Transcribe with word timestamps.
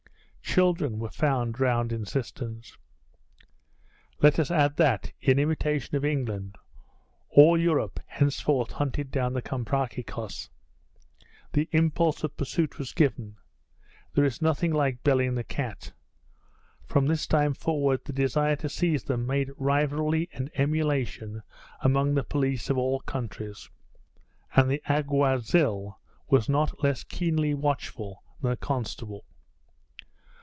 Children 0.43 0.99
were 0.99 1.07
found 1.11 1.53
drowned 1.53 1.93
in 1.93 2.03
cisterns. 2.05 2.77
Let 4.21 4.37
us 4.37 4.51
add 4.51 4.75
that, 4.75 5.13
in 5.21 5.39
imitation 5.39 5.95
of 5.95 6.03
England, 6.03 6.57
all 7.29 7.57
Europe 7.57 8.01
henceforth 8.05 8.71
hunted 8.71 9.11
down 9.11 9.31
the 9.31 9.41
Comprachicos. 9.41 10.49
The 11.53 11.69
impulse 11.71 12.25
of 12.25 12.35
pursuit 12.35 12.77
was 12.77 12.91
given. 12.91 13.37
There 14.13 14.25
is 14.25 14.41
nothing 14.41 14.73
like 14.73 15.03
belling 15.05 15.35
the 15.35 15.45
cat. 15.45 15.93
From 16.83 17.05
this 17.07 17.27
time 17.27 17.53
forward 17.53 18.03
the 18.03 18.11
desire 18.11 18.57
to 18.57 18.67
seize 18.67 19.05
them 19.05 19.25
made 19.25 19.51
rivalry 19.55 20.27
and 20.33 20.51
emulation 20.55 21.43
among 21.79 22.13
the 22.13 22.25
police 22.25 22.69
of 22.69 22.77
all 22.77 22.99
countries, 22.99 23.69
and 24.53 24.69
the 24.69 24.81
alguazil 24.89 25.97
was 26.27 26.49
not 26.49 26.83
less 26.83 27.05
keenly 27.05 27.53
watchful 27.53 28.21
than 28.41 28.51
the 28.51 28.57
constable. 28.57 29.23